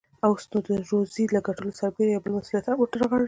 اوس، 0.25 0.43
نو 0.51 0.59
د 0.67 0.69
روزۍ 0.89 1.25
له 1.35 1.39
ګټلو 1.47 1.71
سربېره 1.79 2.11
يو 2.11 2.21
بل 2.23 2.31
مسئوليت 2.37 2.65
هم 2.67 2.77
ور 2.79 2.89
ترغاړې 2.91 3.17
شو. 3.19 3.19